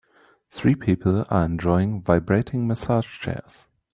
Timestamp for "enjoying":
1.45-2.01